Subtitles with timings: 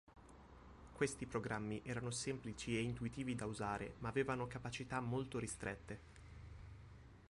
[0.95, 5.99] Questi programmi erano semplici e intuitivi da usare, ma avevano capacità molto ristrette.